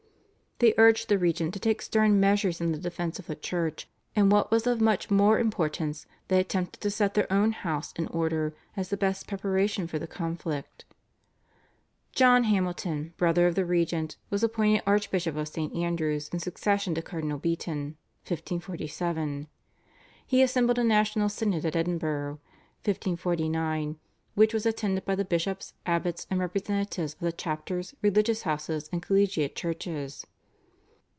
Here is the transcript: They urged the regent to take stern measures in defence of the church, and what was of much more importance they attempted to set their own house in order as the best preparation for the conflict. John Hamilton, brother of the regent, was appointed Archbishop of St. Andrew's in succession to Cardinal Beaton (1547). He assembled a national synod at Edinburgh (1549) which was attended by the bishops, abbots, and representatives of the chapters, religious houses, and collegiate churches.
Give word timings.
They 0.63 0.75
urged 0.77 1.09
the 1.09 1.17
regent 1.17 1.55
to 1.55 1.59
take 1.59 1.81
stern 1.81 2.19
measures 2.19 2.61
in 2.61 2.79
defence 2.79 3.17
of 3.17 3.25
the 3.25 3.33
church, 3.33 3.89
and 4.15 4.31
what 4.31 4.51
was 4.51 4.67
of 4.67 4.79
much 4.79 5.09
more 5.09 5.39
importance 5.39 6.05
they 6.27 6.39
attempted 6.39 6.81
to 6.83 6.91
set 6.91 7.15
their 7.15 7.25
own 7.33 7.51
house 7.51 7.91
in 7.95 8.05
order 8.09 8.53
as 8.77 8.89
the 8.89 8.95
best 8.97 9.25
preparation 9.25 9.87
for 9.87 9.97
the 9.97 10.05
conflict. 10.05 10.85
John 12.11 12.43
Hamilton, 12.43 13.15
brother 13.17 13.47
of 13.47 13.55
the 13.55 13.65
regent, 13.65 14.17
was 14.29 14.43
appointed 14.43 14.83
Archbishop 14.85 15.35
of 15.35 15.47
St. 15.47 15.75
Andrew's 15.75 16.27
in 16.29 16.37
succession 16.37 16.93
to 16.93 17.01
Cardinal 17.01 17.39
Beaton 17.39 17.97
(1547). 18.27 19.47
He 20.27 20.43
assembled 20.43 20.77
a 20.77 20.83
national 20.83 21.29
synod 21.29 21.65
at 21.65 21.75
Edinburgh 21.75 22.39
(1549) 22.85 23.97
which 24.35 24.53
was 24.53 24.67
attended 24.67 25.05
by 25.05 25.15
the 25.15 25.25
bishops, 25.25 25.73
abbots, 25.87 26.27
and 26.29 26.39
representatives 26.39 27.13
of 27.13 27.19
the 27.21 27.31
chapters, 27.31 27.95
religious 28.03 28.43
houses, 28.43 28.89
and 28.91 29.01
collegiate 29.01 29.55
churches. 29.55 30.27